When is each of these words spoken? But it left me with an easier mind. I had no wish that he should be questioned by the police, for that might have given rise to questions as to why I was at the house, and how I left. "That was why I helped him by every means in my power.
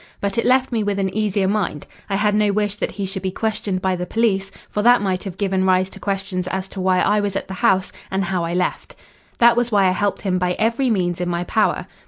But 0.19 0.35
it 0.39 0.47
left 0.47 0.71
me 0.71 0.81
with 0.83 0.97
an 0.97 1.13
easier 1.15 1.47
mind. 1.47 1.85
I 2.09 2.15
had 2.15 2.33
no 2.33 2.51
wish 2.51 2.73
that 2.77 2.93
he 2.93 3.05
should 3.05 3.21
be 3.21 3.29
questioned 3.29 3.83
by 3.83 3.95
the 3.95 4.07
police, 4.07 4.49
for 4.67 4.81
that 4.81 4.99
might 4.99 5.23
have 5.25 5.37
given 5.37 5.63
rise 5.63 5.91
to 5.91 5.99
questions 5.99 6.47
as 6.47 6.67
to 6.69 6.81
why 6.81 7.01
I 7.01 7.19
was 7.19 7.35
at 7.35 7.47
the 7.47 7.53
house, 7.61 7.91
and 8.09 8.23
how 8.25 8.43
I 8.43 8.55
left. 8.55 8.95
"That 9.37 9.55
was 9.55 9.71
why 9.71 9.85
I 9.87 9.91
helped 9.91 10.23
him 10.23 10.39
by 10.39 10.53
every 10.53 10.89
means 10.89 11.21
in 11.21 11.29
my 11.29 11.43
power. 11.43 11.85